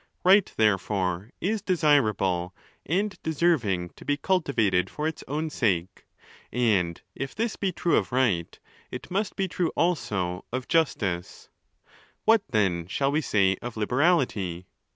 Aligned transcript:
Right, 0.23 0.51
therefore, 0.57 1.29
is 1.41 1.61
desirable 1.61 2.55
and 2.87 3.15
deserving 3.21 3.89
to 3.89 4.03
be 4.03 4.17
cul 4.17 4.41
tivated 4.41 4.89
for 4.89 5.07
its 5.07 5.23
own 5.27 5.51
sake; 5.51 6.07
and 6.51 6.99
if 7.13 7.35
this 7.35 7.55
be 7.55 7.71
true 7.71 7.95
of 7.97 8.11
right, 8.11 8.59
it 8.89 9.11
must 9.11 9.35
be 9.35 9.47
true 9.47 9.71
also 9.75 10.43
of 10.51 10.67
justice. 10.67 11.49
What 12.25 12.41
then 12.49 12.87
shall 12.87 13.11
we 13.11 13.21
say 13.21 13.57
of 13.61 13.77
liberality? 13.77 14.65